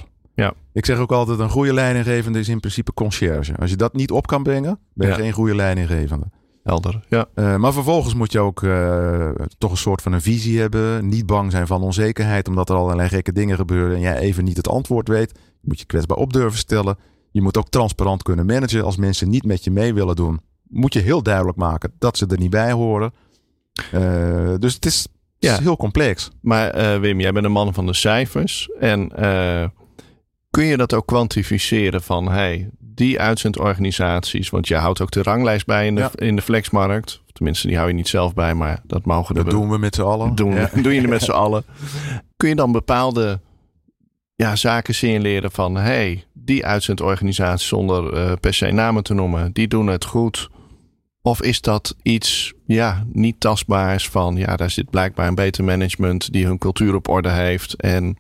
[0.74, 3.56] Ik zeg ook altijd, een goede leidinggevende is in principe conciërge.
[3.60, 5.20] Als je dat niet op kan brengen, ben je Ja.
[5.20, 6.26] geen goede leidinggevende.
[6.64, 7.06] helder.
[7.10, 7.26] Ja.
[7.36, 11.08] Eh, maar vervolgens moet je ook eh, toch een soort van een visie hebben.
[11.08, 14.58] Niet bang zijn van onzekerheid, omdat er allerlei gekke dingen gebeuren en jij even niet
[14.58, 15.32] het antwoord weet.
[15.36, 16.98] Je moet je kwetsbaar op durven stellen.
[17.32, 18.84] Je moet ook transparant kunnen managen.
[18.84, 22.26] Als mensen niet met je mee willen doen, moet je heel duidelijk maken dat ze
[22.28, 23.14] er niet bij horen.
[23.92, 25.10] Eh, dus het is, het
[25.40, 25.60] is Ja.
[25.60, 26.32] heel complex.
[26.42, 28.70] Maar eh, Wim, jij bent een man van de cijfers.
[28.80, 29.68] En eh,
[30.54, 35.66] kun je dat ook kwantificeren van hey, die uitzendorganisaties, want je houdt ook de ranglijst
[35.66, 36.12] bij in de, Ja.
[36.16, 37.22] in de flexmarkt.
[37.26, 39.78] Of Tenminste, die hou je niet zelf bij, maar dat mogen Dat de doen we
[39.78, 40.36] met z'n allen.
[40.36, 40.70] doen, Ja.
[40.84, 41.64] doen jullie met z'n allen.
[42.38, 43.40] Kun je dan bepaalde
[44.36, 49.68] ja, zaken signaleren van hey, die uitzendorganisaties zonder eh, per se namen te noemen, die
[49.68, 50.50] doen het goed.
[51.22, 56.32] Of is dat iets ja, niet tastbaars van ja, daar zit blijkbaar een beter management
[56.34, 57.74] die hun cultuur op orde heeft.
[57.76, 58.18] En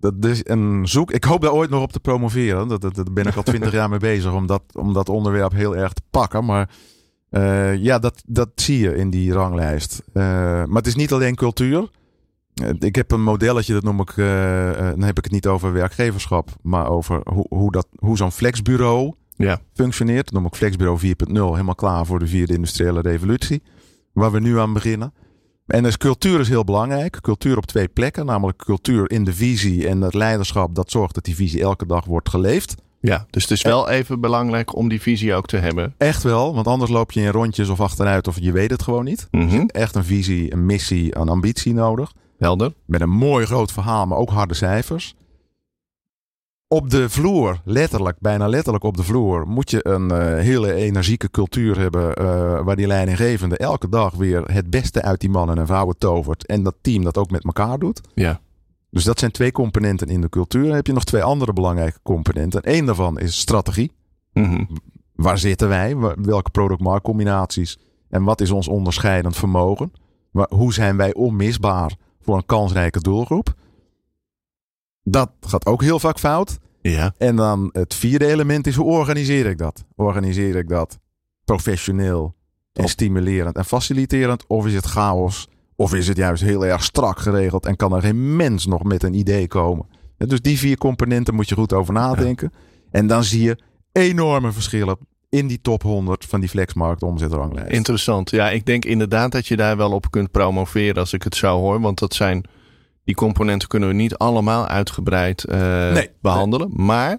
[0.00, 1.10] Dat is een zoek.
[1.10, 2.68] Ik hoop daar ooit nog op te promoveren.
[2.68, 5.52] Dat, dat, daar ben ik al twintig jaar mee bezig om dat, om dat onderwerp
[5.52, 6.44] heel erg te pakken.
[6.44, 6.70] Maar
[7.30, 10.02] eh, ja, dat, dat zie je in die ranglijst.
[10.12, 10.22] Eh,
[10.64, 11.90] maar het is niet alleen cultuur.
[12.54, 14.12] Eh, ik heb een modelletje, dat noem ik.
[14.16, 19.14] dan heb ik het niet over werkgeverschap, maar over hoe, hoe, dat, hoe zo'n flexbureau
[19.36, 20.24] ja, functioneert.
[20.24, 21.32] Dat noem ik Flexbureau 4.0.
[21.32, 23.62] Helemaal klaar voor de vierde industriële revolutie.
[24.12, 25.12] Waar we nu aan beginnen.
[25.70, 27.18] En dus cultuur is heel belangrijk.
[27.20, 28.26] Cultuur op twee plekken.
[28.26, 30.74] Namelijk cultuur in de visie en het leiderschap.
[30.74, 32.74] Dat zorgt dat die visie elke dag wordt geleefd.
[33.00, 35.94] ja, dus het is wel even belangrijk om die visie ook te hebben.
[35.98, 36.54] Echt wel.
[36.54, 39.28] Want anders loop je in rondjes of achteruit of je weet het gewoon niet.
[39.30, 42.12] Mhm, Echt een visie, een missie, een ambitie nodig.
[42.38, 42.72] Helder.
[42.86, 45.14] Met een mooi groot verhaal, maar ook harde cijfers.
[46.72, 51.30] Op de vloer, letterlijk, bijna letterlijk op de vloer, moet je een eh, hele energieke
[51.30, 52.14] cultuur hebben.
[52.14, 52.24] eh,
[52.64, 56.46] waar die leidinggevende elke dag weer het beste uit die mannen en vrouwen tovert.
[56.46, 58.00] En dat team dat ook met elkaar doet.
[58.14, 58.40] Ja,
[58.90, 60.64] Dus dat zijn twee componenten in de cultuur.
[60.66, 62.60] Dan heb je nog twee andere belangrijke componenten.
[62.64, 63.92] Eén daarvan is strategie.
[64.32, 64.64] Mhm.
[65.14, 65.96] Waar zitten wij?
[66.16, 67.78] Welke product-markt combinaties?
[68.08, 69.92] En wat is ons onderscheidend vermogen?
[70.48, 73.54] Hoe zijn wij onmisbaar voor een kansrijke doelgroep?
[75.02, 76.58] Dat gaat ook heel vaak fout.
[76.82, 77.14] ja.
[77.18, 79.84] En dan het vierde element is hoe organiseer ik dat?
[79.96, 80.98] Organiseer ik dat
[81.44, 82.34] professioneel
[82.72, 84.46] en stimulerend en faciliterend?
[84.46, 85.48] Of is het chaos?
[85.76, 89.02] Of is het juist heel erg strak geregeld en kan er geen mens nog met
[89.02, 89.86] een idee komen?
[90.18, 92.52] En Dus die vier componenten moet je goed over nadenken.
[92.90, 93.58] En dan zie je
[93.92, 94.96] enorme verschillen
[95.28, 97.70] in die top 100 van die flexmarkt omzetranglijst.
[97.70, 98.30] Interessant.
[98.30, 101.58] Ja, ik denk inderdaad dat je daar wel op kunt promoveren als ik het zo
[101.58, 101.80] hoor.
[101.80, 102.44] Want dat zijn,
[103.10, 106.10] die componenten kunnen we niet allemaal uitgebreid eh, Nee.
[106.22, 106.70] behandelen.
[106.76, 107.18] Maar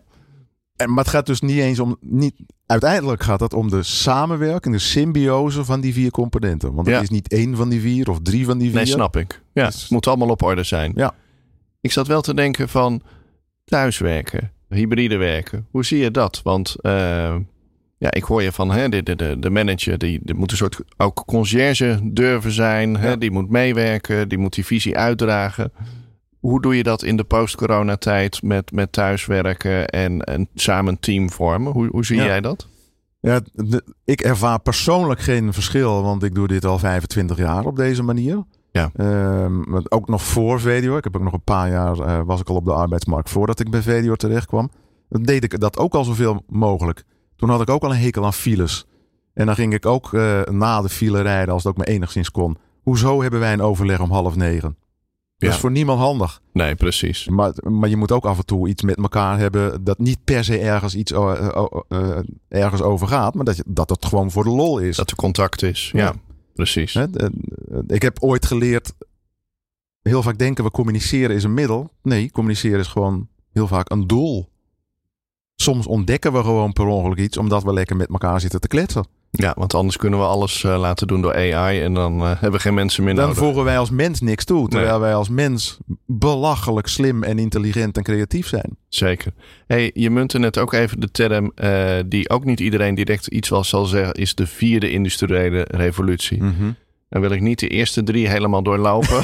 [0.75, 1.97] En, maar het gaat dus niet eens om.
[1.99, 2.33] Niet,
[2.65, 6.73] uiteindelijk gaat het om de samenwerking, de symbiose van die vier componenten.
[6.73, 7.01] Want het Ja.
[7.01, 8.75] is niet één van die vier of drie van die vier.
[8.77, 9.41] nee, snap ik.
[9.53, 10.91] Ja, Dus- het moet allemaal op orde zijn.
[10.95, 11.13] Ja.
[11.81, 13.01] Ik zat wel te denken van
[13.65, 15.67] thuiswerken, hybride werken.
[15.71, 16.41] Hoe zie je dat?
[16.43, 17.35] Want eh,
[18.01, 20.79] ja, ik hoor je van hè, de, de, de, manager, die, die moet een soort
[20.97, 22.97] ook conciërge durven zijn.
[22.97, 23.15] Hè, Ja.
[23.15, 25.71] die moet meewerken, die moet die visie uitdragen.
[26.39, 31.29] hoe doe je dat in de post-coronatijd met, met thuiswerken en, en samen een team
[31.31, 31.71] vormen?
[31.71, 32.25] Hoe, hoe zie Ja.
[32.25, 32.67] jij dat?
[33.19, 37.75] Ja, de- ik ervaar persoonlijk geen verschil, want ik doe dit al 25 jaar op
[37.75, 38.43] deze manier.
[38.71, 38.91] Ja.
[38.95, 40.97] Ehm, ook nog voor Vedior.
[40.97, 43.59] Ik heb ook nog een paar jaar eh, was ik al op de arbeidsmarkt voordat
[43.59, 44.71] ik bij Vedior terecht kwam.
[45.09, 47.03] Dan deed ik dat ook al zoveel mogelijk.
[47.41, 48.85] Toen had ik ook al een hekel aan files.
[49.33, 52.31] En dan ging ik ook eh, na de file rijden als het ook maar enigszins
[52.31, 52.57] kon.
[52.81, 54.75] Hoezo hebben wij een overleg om half negen?
[55.37, 55.55] Dat Ja.
[55.55, 56.41] is voor niemand handig.
[56.53, 57.27] Nee, precies.
[57.27, 60.43] Maar, maar je moet ook af en toe iets met elkaar hebben dat niet per
[60.43, 64.31] se ergens iets eh, eh, eh, ergens over gaat, maar dat, je, dat het gewoon
[64.31, 64.95] voor de lol is.
[64.95, 65.89] Dat er contact is.
[65.93, 66.13] Ja, Ja.
[66.53, 66.95] precies.
[67.87, 68.93] Ik heb ooit geleerd,
[70.01, 71.91] heel vaak denken we communiceren is een middel.
[72.03, 74.49] Nee, communiceren is gewoon heel vaak een doel.
[75.61, 79.05] Soms ontdekken we gewoon per ongeluk iets omdat we lekker met elkaar zitten te kletsen.
[79.31, 82.51] Ja, want anders kunnen we alles eh, laten doen door AI en dan eh, hebben
[82.51, 83.43] we geen mensen meer Dan nodig.
[83.43, 88.03] voegen wij als mens niks toe, terwijl wij als mens belachelijk slim en intelligent en
[88.03, 88.77] creatief zijn.
[88.89, 89.33] Zeker.
[89.67, 93.49] Hey, je muntte net ook even de term eh, die ook niet iedereen direct iets
[93.49, 96.43] wel zal zeggen, is de vierde industriële revolutie.
[97.11, 99.23] Dan wil ik niet de eerste drie helemaal doorlopen.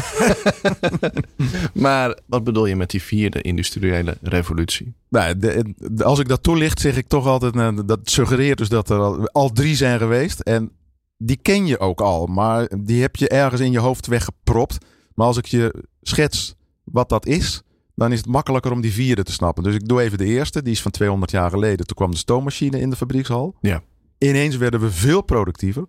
[1.73, 4.93] maar wat bedoel je met die vierde industriële revolutie?
[5.09, 8.69] Nou, de- de- als ik dat toelicht, zeg ik toch altijd, eh, dat suggereert dus
[8.69, 10.39] dat er al, al drie zijn geweest.
[10.39, 10.71] En
[11.17, 14.77] die ken je ook al, maar die heb je ergens in je hoofd weggepropt.
[15.13, 17.61] Maar als ik je schets wat dat is,
[17.95, 19.63] dan is het makkelijker om die vierde te snappen.
[19.63, 21.85] Dus ik doe even de eerste, die is van 200 jaar geleden.
[21.85, 23.55] Toen kwam de stoommachine in de fabriekshal.
[23.61, 23.81] Ja.
[24.17, 25.85] Ineens werden we veel productiever.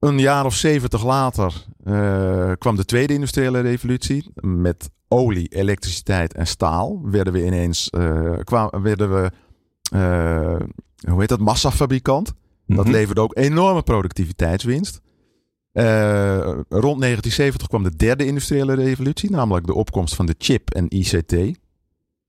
[0.00, 4.30] Een jaar of zeventig later eh, kwam de tweede industriële revolutie.
[4.40, 7.90] Met olie, elektriciteit en staal werden we ineens
[8.44, 9.30] kwam, werden we,
[9.92, 10.66] eh,
[11.10, 12.32] hoe heet dat, massafabrikant.
[12.66, 12.90] Dat Mhm.
[12.90, 15.00] leverde ook enorme productiviteitswinst.
[16.68, 21.34] Rond 1970 kwam de derde industriële revolutie, namelijk de opkomst van de chip en ICT.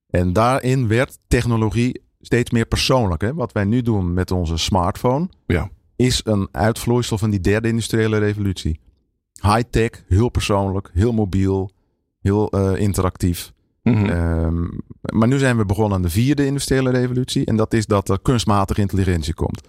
[0.09, 3.21] En daarin werd technologie steeds meer persoonlijk.
[3.21, 3.33] Hè?
[3.33, 5.69] Wat wij nu doen met onze smartphone Ja.
[6.01, 8.79] Is een uitvloeisel van die derde industriële revolutie.
[9.41, 11.71] High-tech, heel persoonlijk, heel mobiel,
[12.21, 13.51] heel eh, interactief.
[13.83, 14.05] Mhm.
[14.05, 14.67] Ehm,
[15.01, 17.45] maar nu zijn we begonnen aan de vierde industriële revolutie.
[17.45, 19.61] En dat is dat er kunstmatige intelligentie komt.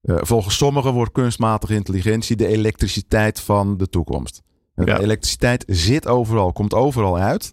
[0.00, 4.42] Eh, volgens sommigen wordt kunstmatige intelligentie de elektriciteit van de toekomst.
[4.74, 4.98] Ja.
[4.98, 7.52] Elektriciteit zit overal, komt overal uit.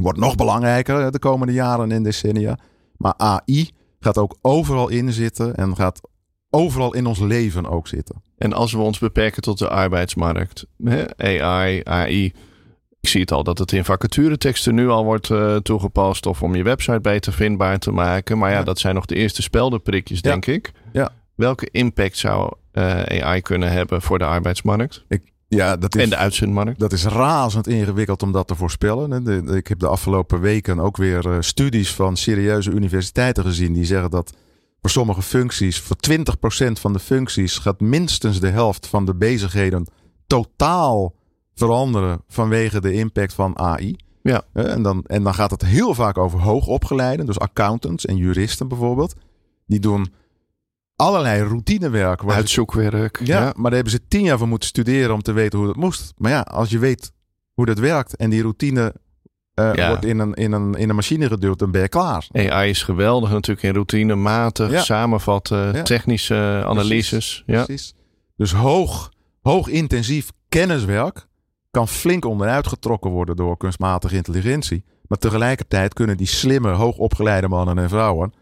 [0.00, 2.58] Wordt nog belangrijker de komende jaren en decennia.
[2.96, 3.70] Maar AI
[4.00, 6.00] gaat ook overal in zitten en gaat
[6.52, 8.22] overal in ons leven ook zitten.
[8.38, 12.32] En als we ons beperken tot de arbeidsmarkt, hè, AI, AI.
[13.00, 16.26] Ik zie het al dat het in vacatureteksten nu al wordt eh, toegepast.
[16.26, 18.38] Of om je website beter vindbaar te maken.
[18.38, 18.62] Maar ja, Ja.
[18.64, 20.30] dat zijn nog de eerste speldenprikjes, Ja.
[20.30, 20.72] denk ik.
[20.92, 21.10] Ja.
[21.34, 25.04] Welke impact zou eh, AI kunnen hebben voor de arbeidsmarkt
[25.48, 26.78] Ja, dat is, en de uitzendmarkt?
[26.78, 29.46] dat is razend ingewikkeld om dat te voorspellen.
[29.56, 33.72] ik heb de afgelopen weken ook weer eh, studies van serieuze universiteiten gezien.
[33.72, 34.32] Die zeggen dat
[34.82, 39.86] voor sommige functies, voor 20% van de functies, gaat minstens de helft van de bezigheden
[40.26, 41.14] totaal
[41.54, 43.96] veranderen vanwege de impact van AI.
[44.22, 44.42] Ja.
[44.52, 49.14] En dan, en dan gaat het heel vaak over hoogopgeleiden, dus accountants en juristen bijvoorbeeld.
[49.66, 50.12] Die doen
[50.96, 52.20] allerlei routinewerk.
[52.20, 53.20] ze Uitzoekwerk.
[53.24, 53.44] ja, Ja.
[53.44, 56.12] maar daar hebben ze tien jaar voor moeten studeren om te weten hoe dat moest.
[56.16, 57.12] Maar ja, als je weet
[57.52, 58.94] hoe dat werkt en die routine
[59.54, 59.88] eh, Ja.
[59.88, 62.26] wordt in een, in, een, in een machine geduwd, dan ben je klaar.
[62.32, 64.80] AI is geweldig natuurlijk in routine, matig, Ja.
[64.80, 65.82] samenvatten, Ja.
[65.82, 67.42] technische analyses.
[67.46, 67.64] Ja.
[67.64, 67.94] Precies.
[68.36, 71.26] Dus hoog, hoog intensief kenniswerk
[71.70, 74.84] kan flink onderuit getrokken worden door kunstmatige intelligentie.
[75.06, 78.32] Maar tegelijkertijd kunnen die slimme, hoogopgeleide mannen en vrouwen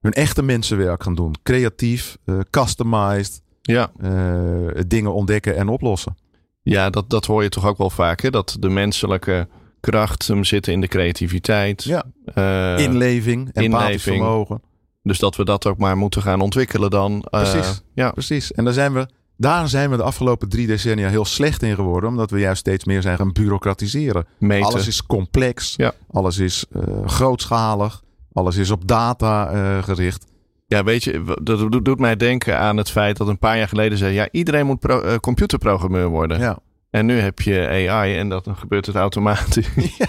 [0.00, 1.34] hun echte mensenwerk gaan doen.
[1.42, 3.90] Creatief, eh, customized, ja.
[4.00, 6.16] eh, dingen ontdekken en oplossen.
[6.62, 8.20] Ja, dat, dat hoor je toch ook wel vaak.
[8.20, 8.30] Hè?
[8.30, 9.48] Dat de menselijke
[9.80, 11.84] kracht hem zit in de creativiteit.
[11.84, 12.04] Ja.
[12.34, 14.62] Eh, Inleving, empathisch vermogen.
[15.02, 17.24] dus dat we dat ook maar moeten gaan ontwikkelen dan.
[17.30, 17.82] Eh, Precies.
[17.94, 18.52] ja, Precies.
[18.52, 22.10] En daar zijn, we, daar zijn we de afgelopen drie decennia heel slecht in geworden.
[22.10, 24.26] Omdat we juist steeds meer zijn gaan bureaucratiseren.
[24.38, 24.66] meten.
[24.66, 25.74] Alles is complex.
[25.76, 25.92] Ja.
[26.10, 28.02] Alles is eh, grootschalig.
[28.32, 30.24] Alles is op data gericht.
[30.66, 33.98] Ja, weet je, dat doet- mij denken aan het feit dat een paar jaar geleden
[33.98, 34.14] zei...
[34.14, 36.38] ja, iedereen moet pro- computerprogrammeur worden.
[36.40, 36.58] Ja,
[36.90, 39.68] En nu heb je AI en dat, dan gebeurt het automatisch.
[39.98, 40.06] ja,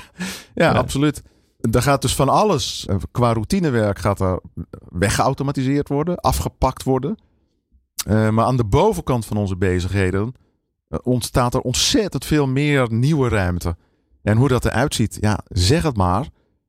[0.53, 0.71] Ja.
[0.71, 1.21] absoluut.
[1.71, 4.39] Er gaat dus van alles, eh, qua routinewerk gaat er
[4.89, 7.15] weggeautomatiseerd worden, afgepakt worden.
[8.05, 10.33] Eh, maar aan de bovenkant van onze bezigheden
[10.87, 13.75] eh, ontstaat er ontzettend veel meer nieuwe ruimte.
[14.23, 16.27] En hoe dat eruit ziet, ja, zeg het maar.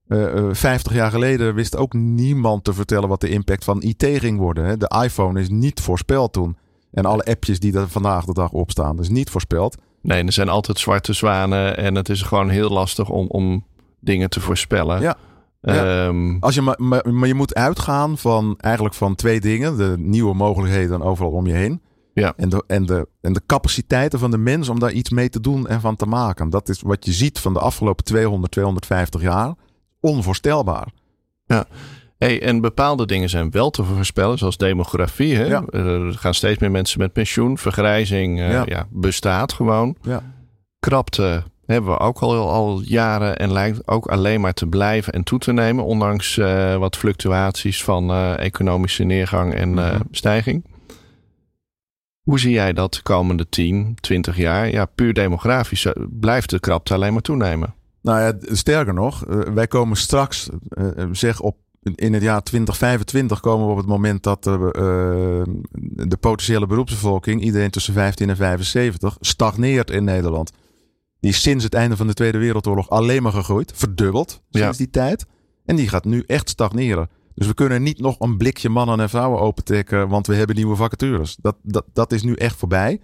[0.09, 4.39] Eh, 50 jaar geleden wist ook niemand te vertellen wat de impact van IT ging
[4.39, 4.65] worden.
[4.65, 4.77] Hè.
[4.77, 6.57] De iPhone is niet voorspeld toen.
[6.91, 9.77] En alle appjes die er vandaag de dag op staan, is niet voorspeld.
[10.03, 13.67] Nee, er zijn altijd zwarte zwanen en het is gewoon heel lastig om, om
[14.01, 15.01] dingen te voorspellen.
[15.01, 15.17] Ja.
[15.61, 19.77] Ehm, Als je, maar, maar, je moet uitgaan van eigenlijk van twee dingen.
[19.77, 21.81] De nieuwe mogelijkheden overal om je heen.
[22.15, 22.33] Ja.
[22.37, 25.41] En, de, en, de, en de capaciteiten van de mens om daar iets mee te
[25.41, 26.51] doen en van te maken.
[26.51, 29.55] Dat is wat je ziet van de afgelopen 200, 250 jaar.
[30.01, 30.89] Onvoorstelbaar.
[32.27, 35.37] Hey, en bepaalde dingen zijn wel te voorspellen, zoals demografie.
[35.37, 35.45] Hè?
[35.45, 35.65] Ja.
[35.71, 37.59] Er gaan steeds meer mensen met pensioen.
[37.59, 38.63] Vergrijzing eh, Ja.
[38.67, 38.87] ja.
[38.91, 39.97] bestaat gewoon.
[40.03, 40.23] Ja.
[40.79, 45.23] Krapte hebben we ook al, al jaren en lijkt ook alleen maar te blijven en
[45.23, 45.85] toe te nemen.
[45.85, 50.01] Ondanks eh, wat fluctuaties van eh, economische neergang en Mhm.
[50.11, 50.65] stijging.
[52.23, 54.71] Hoe zie jij dat de komende 10, 20 jaar?
[54.71, 57.75] Ja, puur demografisch blijft de krapte alleen maar toenemen.
[58.03, 60.49] Nou ja, sterker nog, wij komen straks,
[61.13, 65.53] zeg op in het jaar 2025 komen we op het moment dat de, eh,
[66.09, 70.51] de potentiële beroepsbevolking, iedereen tussen 15 en 75, stagneert in Nederland.
[71.21, 74.85] Die is sinds het einde van de Tweede Wereldoorlog alleen maar gegroeid, verdubbeld sinds Ja.
[74.85, 75.27] die tijd.
[75.65, 77.09] En die gaat nu echt stagneren.
[77.35, 80.77] Dus we kunnen niet nog een blikje mannen en vrouwen opentrekken, want we hebben nieuwe
[80.77, 81.37] vacatures.
[81.41, 83.01] Dat, dat, dat is nu echt voorbij.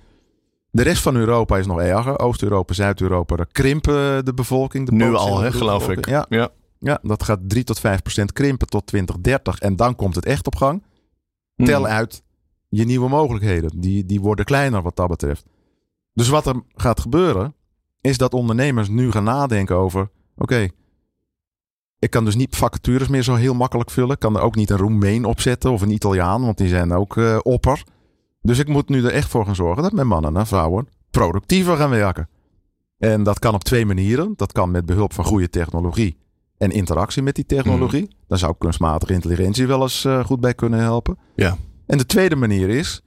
[0.71, 2.19] De rest van Europa is nog erger.
[2.19, 4.87] Oost-Europa, Zuid-Europa, daar krimpen de bevolking.
[4.87, 6.07] De nu al, hè, geloof ik.
[6.09, 6.27] ja.
[6.79, 9.59] Ja, dat gaat 3 tot 5 procent krimpen tot 2030.
[9.59, 10.83] En dan komt het echt op gang.
[11.57, 11.93] Tel Hmm.
[11.93, 12.23] uit
[12.69, 13.81] je nieuwe mogelijkheden.
[13.81, 15.45] Die, die worden kleiner wat dat betreft.
[16.13, 17.55] Dus wat er gaat gebeuren,
[18.01, 20.69] is dat ondernemers nu gaan nadenken over: oké,
[21.99, 24.11] ik kan dus niet vacatures meer zo heel makkelijk vullen.
[24.11, 27.17] Ik kan er ook niet een Roemeen opzetten of een Italiaan, want die zijn ook
[27.17, 27.85] eh, opper.
[28.41, 31.77] Dus ik moet nu er echt voor gaan zorgen dat mijn mannen en vrouwen productiever
[31.77, 32.29] gaan werken.
[32.99, 34.33] En dat kan op twee manieren.
[34.37, 36.19] Dat kan met behulp van goede technologie
[36.59, 38.09] en interactie met die technologie.
[38.27, 41.19] Daar zou kunstmatige intelligentie wel eens eh, goed bij kunnen helpen.
[41.35, 41.57] Ja.
[41.87, 43.01] En de tweede manier is,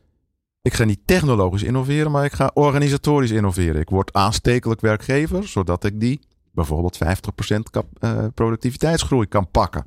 [0.62, 3.82] ik ga niet technologisch innoveren, maar ik ga organisatorisch innoveren.
[3.82, 6.20] Ik word aanstekelijk werkgever, zodat ik die
[6.52, 9.86] bijvoorbeeld 50% kap, eh, productiviteitsgroei kan pakken.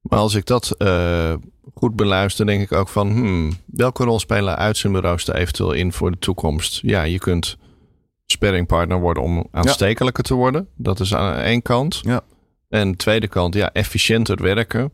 [0.00, 1.34] Maar als ik dat eh,
[1.74, 3.10] goed beluister, denk ik ook van...
[3.10, 6.80] Hmm, welke rol spelen uitzendbureaus er eventueel in voor de toekomst?
[6.82, 7.56] Ja, je kunt
[8.26, 10.68] sparringpartner worden om aanstekelijker te worden.
[10.76, 12.00] Dat is aan één kant.
[12.02, 12.22] Ja.
[12.70, 14.92] En de tweede kant, ja, efficiënter werken.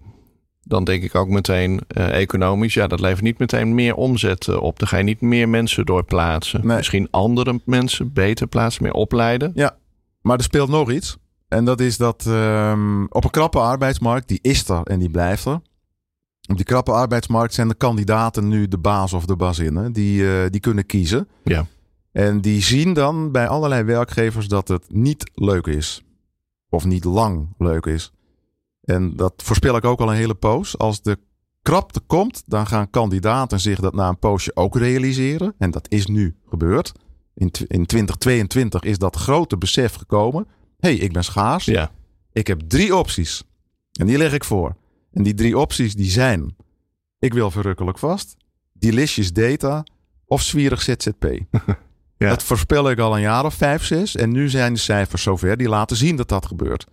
[0.62, 2.74] Dan denk ik ook meteen eh, economisch.
[2.74, 4.78] Ja, dat levert niet meteen meer omzet eh, op.
[4.78, 6.66] Dan ga je niet meer mensen doorplaatsen.
[6.66, 6.76] Nee.
[6.76, 9.52] Misschien andere mensen beter plaatsen, meer opleiden.
[10.22, 11.16] Maar er speelt nog iets.
[11.48, 15.44] En dat is dat ehm, op een krappe arbeidsmarkt, die is er en die blijft
[15.44, 15.60] er.
[16.48, 19.92] Op die krappe arbeidsmarkt zijn de kandidaten nu de baas of de bazin.
[19.92, 21.28] Die, eh, die kunnen kiezen.
[21.44, 21.66] Ja.
[22.12, 26.02] En die zien dan bij allerlei werkgevers dat het niet leuk is.
[26.76, 28.12] Of niet lang leuk is.
[28.84, 30.78] En dat voorspel ik ook al een hele poos.
[30.78, 31.18] Als de
[31.62, 35.54] krapte komt, dan gaan kandidaten zich dat na een poosje ook realiseren.
[35.58, 36.92] En dat is nu gebeurd.
[37.34, 40.46] In, in 2022 is dat grote besef gekomen.
[40.78, 41.64] Hé, hey, ik ben schaars.
[41.64, 41.90] Ja.
[42.32, 43.42] Ik heb drie opties.
[43.92, 44.76] En die leg ik voor.
[45.12, 46.56] En die drie opties die zijn...
[47.18, 48.36] Ik wil verrukkelijk vast.
[48.72, 49.84] Delicious data.
[50.26, 51.26] Of zwierig ZZP.
[52.16, 52.28] Ja.
[52.28, 54.16] Dat voorspel ik al een jaar of vijf, zes.
[54.16, 56.86] En nu zijn de cijfers zover die laten zien dat dat gebeurt.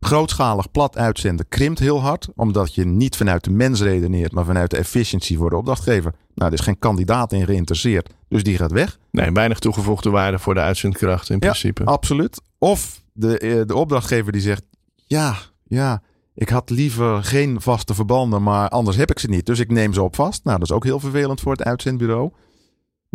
[0.00, 2.28] Grootschalig plat uitzenden krimpt heel hard.
[2.34, 4.32] Omdat je niet vanuit de mens redeneert.
[4.32, 6.12] Maar vanuit de efficiëntie voor de opdrachtgever.
[6.34, 8.10] Nou, er is geen kandidaat in geïnteresseerd.
[8.28, 8.98] Dus die gaat weg.
[9.10, 11.84] Nee, weinig toegevoegde waarde voor de uitzendkracht in Ja, principe.
[11.84, 12.40] Absoluut.
[12.58, 14.62] Of de, eh, de opdrachtgever die zegt:
[14.94, 16.02] Ja, ja,
[16.34, 19.46] ik had liever geen vaste verbanden, maar anders heb ik ze niet.
[19.46, 20.44] Dus ik neem ze op vast.
[20.44, 22.30] Nou, dat is ook heel vervelend voor het uitzendbureau.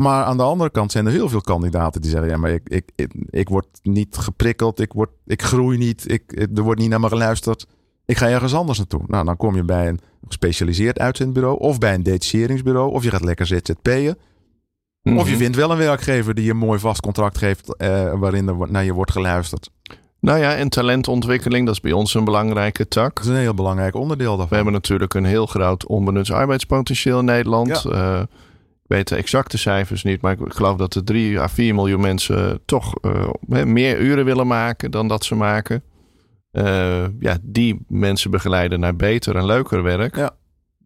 [0.02, 2.70] Maar aan de andere kant zijn er heel veel kandidaten die zeggen: Ja, maar ik,
[2.70, 6.90] ik, ik, ik word niet geprikkeld, ik, word, ik groei niet, ik, er wordt niet
[6.90, 7.68] naar me geluisterd.
[8.06, 9.02] Ik ga ergens anders naartoe.
[9.08, 13.24] Nou, dan kom je bij een gespecialiseerd uitzendbureau of bij een detacheringsbureau of je gaat
[13.24, 14.18] lekker ZZP'en.
[15.04, 15.38] Of je Mhm.
[15.38, 18.84] vindt wel een werkgever die je een mooi vast contract geeft eh, waarin er naar
[18.84, 19.70] je wordt geluisterd.
[20.20, 23.16] Nou ja, en talentontwikkeling, dat is bij ons een belangrijke tak.
[23.16, 24.48] Dat is een heel belangrijk onderdeel daarvan.
[24.50, 27.86] We hebben natuurlijk een heel groot onbenut arbeidspotentieel in Nederland.
[27.86, 28.28] Eh, ik
[28.92, 32.60] weet de exacte cijfers niet, maar ik geloof dat er 3 à 4 miljoen mensen
[32.66, 35.84] toch eh, meer uren willen maken dan dat ze maken.
[36.52, 40.16] Eh, ja, die mensen begeleiden naar beter en leuker werk.
[40.16, 40.32] Ja.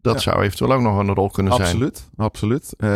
[0.01, 0.19] Dat Ja.
[0.31, 1.67] zou eventueel ook nog een rol kunnen zijn.
[1.67, 2.73] Absoluut, absoluut.
[2.77, 2.89] Eh,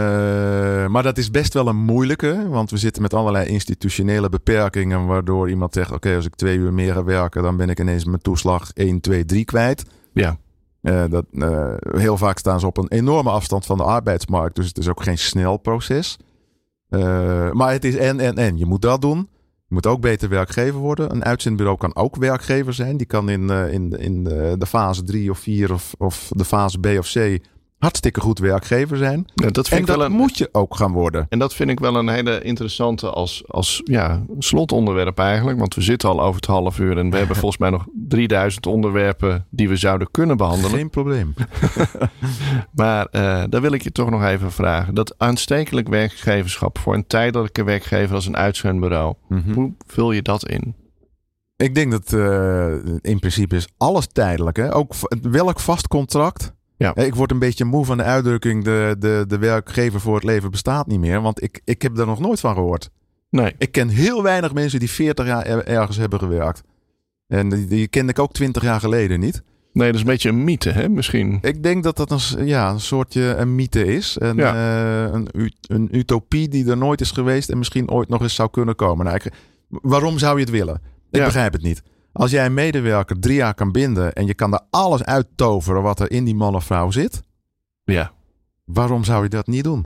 [0.88, 5.50] maar dat is best wel een moeilijke, want we zitten met allerlei institutionele beperkingen, waardoor
[5.50, 8.22] iemand zegt: Oké, als ik twee uur meer ga werken, dan ben ik ineens mijn
[8.22, 9.86] toeslag 1, 2, 3 kwijt.
[10.14, 10.38] Ja.
[10.82, 14.68] Eh, dat, eh, heel vaak staan ze op een enorme afstand van de arbeidsmarkt, dus
[14.68, 16.18] het is ook geen snel proces.
[16.90, 18.58] Eh, maar het is en, en, en.
[18.58, 19.30] Je moet dat doen.
[19.68, 21.12] Je moet ook beter werkgever worden.
[21.12, 22.98] Een uitzendbureau kan ook werkgever zijn.
[22.98, 26.80] Die kan in, in, in de, de fase 3 of 4 of, of de fase
[26.80, 27.40] B of C
[27.80, 29.26] hartstikke goed werkgever zijn.
[29.34, 31.26] Ja, dat vind en ik wel dat een, moet je ook gaan worden.
[31.30, 35.60] En dat vind ik wel een hele interessante als, als ja, slotonderwerp eigenlijk.
[35.60, 38.66] Want we zitten al over het half uur en we hebben volgens mij nog 3000
[38.66, 40.78] onderwerpen die we zouden kunnen behandelen.
[40.78, 41.34] Geen probleem.
[42.72, 44.94] Maar uh, daar wil ik je toch nog even vragen.
[44.94, 49.14] Dat aanstekelijk werkgeverschap voor een tijdelijke werkgever als een uitzendbureau.
[49.28, 49.54] Mhm.
[49.54, 50.76] Hoe vul je dat in?
[51.56, 54.58] Ik denk dat uh, in principe is alles tijdelijk.
[54.58, 54.76] Hè?
[54.76, 56.54] Ook welk vast contract.
[56.80, 56.96] Ja.
[56.96, 60.52] Ik word een beetje moe van de uitdrukking: de, de, de werkgever voor het leven
[60.52, 61.22] bestaat niet meer.
[61.22, 62.90] Want ik, ik heb daar nog nooit van gehoord.
[63.30, 63.56] Nee.
[63.58, 66.62] Ik ken heel weinig mensen die 40 jaar ergens hebben gewerkt.
[67.28, 69.44] En die, die kende ik ook 20 jaar geleden niet.
[69.74, 71.38] Nee, dat is een beetje een mythe, hè, misschien.
[71.42, 74.18] Ik denk dat dat een, ja, een soortje een mythe is.
[74.18, 74.54] En, Ja.
[74.54, 75.28] eh, een,
[75.62, 79.06] een utopie die er nooit is geweest en misschien ooit nog eens zou kunnen komen.
[79.06, 79.34] Nou, ik-
[79.70, 80.82] waarom zou je het willen?
[81.12, 81.26] Ik Ja.
[81.26, 81.82] begrijp het niet.
[82.12, 86.00] Als jij een medewerker drie jaar kan binden en je kan er alles uittoveren wat
[86.00, 87.22] er in die man of vrouw zit,
[87.84, 88.12] Ja,
[88.66, 89.86] waarom zou je dat niet doen?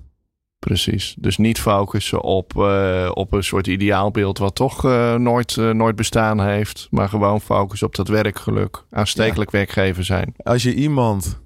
[0.60, 1.16] precies.
[1.20, 5.96] Dus niet focussen op, eh, op een soort ideaalbeeld wat toch eh, nooit, eh, nooit
[5.96, 6.88] bestaan heeft.
[6.92, 8.84] Maar gewoon focussen op dat werkgeluk.
[8.90, 10.34] Aanstekelijk werkgever zijn.
[10.44, 11.40] Als je iemand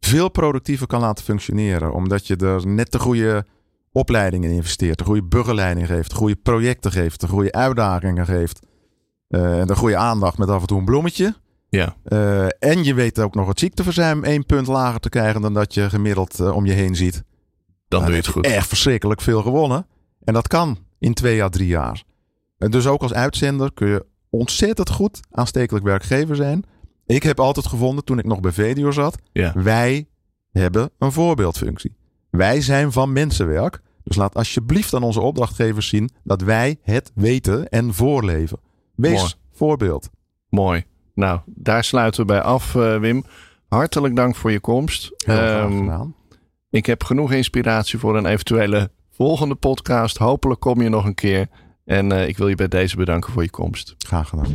[0.00, 3.44] veel productiever kan laten functioneren, omdat je er net de goede
[3.92, 8.66] opleidingen in investeert, de goede begeleiding geeft, de goede projecten geeft, de goede uitdagingen geeft,
[9.28, 11.34] en de goede aandacht met af en toe een bloemetje.
[11.70, 15.54] Ja, Eh, en je weet ook nog het ziekteverzuim één punt lager te krijgen dan
[15.54, 17.22] dat je gemiddeld eh, om je heen ziet.
[17.88, 18.46] dan doe je het goed.
[18.46, 19.86] Echt verschrikkelijk veel gewonnen.
[20.24, 22.04] En dat kan in twee à drie jaar.
[22.58, 26.64] En dus ook als uitzender kun je ontzettend goed aanstekelijk werkgever zijn.
[27.06, 29.16] Ik heb altijd gevonden toen ik nog bij Vedio zat.
[29.32, 29.52] Ja.
[29.56, 30.08] Wij
[30.50, 31.96] hebben een voorbeeldfunctie.
[32.30, 33.80] Wij zijn van mensenwerk.
[34.02, 38.58] Dus laat alsjeblieft aan onze opdrachtgevers zien dat wij het weten en voorleven.
[38.98, 39.32] Wees Mooi.
[39.52, 40.08] voorbeeld.
[40.48, 40.84] Mooi.
[41.14, 43.24] Nou, daar sluiten we bij af, eh, Wim.
[43.68, 45.10] Hartelijk dank voor je komst.
[45.24, 46.14] Heel graag Ehm, gedaan.
[46.70, 50.16] ik heb genoeg inspiratie voor een eventuele volgende podcast.
[50.16, 51.46] Hopelijk kom je nog een keer.
[51.84, 53.94] En eh, ik wil je bij deze bedanken voor je komst.
[53.98, 54.54] Graag gedaan.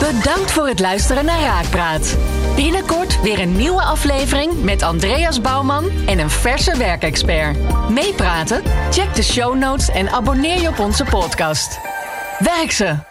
[0.00, 2.18] Bedankt voor het luisteren naar Raakpraat.
[2.56, 7.58] Binnenkort weer een nieuwe aflevering met Andreas Bouwman en een verse werkexpert.
[7.90, 8.62] Meepraten?
[8.90, 11.78] Check de show notes en abonneer je op onze podcast.
[12.40, 13.09] Werk ze!